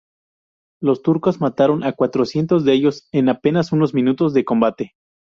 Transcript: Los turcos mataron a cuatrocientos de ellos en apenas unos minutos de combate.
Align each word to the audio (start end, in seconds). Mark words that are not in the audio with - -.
Los 0.81 1.03
turcos 1.03 1.39
mataron 1.41 1.83
a 1.83 1.91
cuatrocientos 1.93 2.65
de 2.65 2.73
ellos 2.73 3.07
en 3.11 3.29
apenas 3.29 3.71
unos 3.71 3.93
minutos 3.93 4.33
de 4.33 4.43
combate. 4.43 4.95